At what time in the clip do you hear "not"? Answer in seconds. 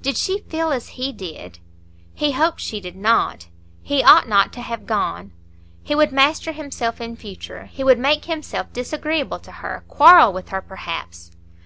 4.26-4.50